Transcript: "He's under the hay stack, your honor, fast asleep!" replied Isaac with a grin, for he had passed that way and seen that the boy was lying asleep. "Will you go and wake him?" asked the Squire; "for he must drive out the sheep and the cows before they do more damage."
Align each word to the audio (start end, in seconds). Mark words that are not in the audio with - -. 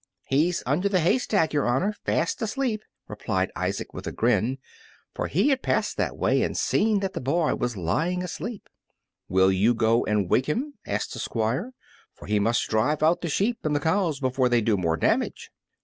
"He's 0.25 0.63
under 0.65 0.89
the 0.89 0.99
hay 0.99 1.19
stack, 1.19 1.53
your 1.53 1.67
honor, 1.67 1.93
fast 2.05 2.41
asleep!" 2.41 2.81
replied 3.07 3.51
Isaac 3.55 3.93
with 3.93 4.07
a 4.07 4.11
grin, 4.11 4.57
for 5.13 5.27
he 5.27 5.49
had 5.49 5.61
passed 5.61 5.95
that 5.97 6.17
way 6.17 6.41
and 6.41 6.57
seen 6.57 7.01
that 7.01 7.13
the 7.13 7.21
boy 7.21 7.53
was 7.53 7.77
lying 7.77 8.23
asleep. 8.23 8.67
"Will 9.29 9.51
you 9.51 9.75
go 9.75 10.03
and 10.05 10.27
wake 10.27 10.47
him?" 10.49 10.73
asked 10.87 11.13
the 11.13 11.19
Squire; 11.19 11.73
"for 12.15 12.25
he 12.25 12.39
must 12.39 12.67
drive 12.67 13.03
out 13.03 13.21
the 13.21 13.29
sheep 13.29 13.59
and 13.63 13.75
the 13.75 13.79
cows 13.79 14.19
before 14.19 14.49
they 14.49 14.59
do 14.61 14.75
more 14.75 14.97
damage." 14.97 15.51